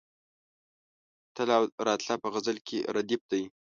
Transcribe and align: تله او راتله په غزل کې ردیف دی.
تله 1.35 1.53
او 1.59 1.63
راتله 1.87 2.15
په 2.23 2.27
غزل 2.33 2.57
کې 2.67 2.77
ردیف 2.95 3.21
دی. 3.31 3.43